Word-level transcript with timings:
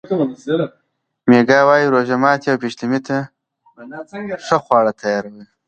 میکا 1.29 1.59
وايي 1.67 1.87
روژه 1.93 2.15
ماتي 2.23 2.47
او 2.51 2.57
پیشلمي 2.63 2.99
ته 3.07 3.17
ښه 4.47 4.57
خواړه 4.65 4.91
تیاروي. 5.01 5.43